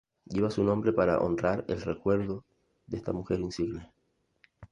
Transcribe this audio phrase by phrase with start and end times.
[0.25, 2.43] Lleva su nombre para honrar el recuerdo
[2.87, 3.93] de esta mujer insigne.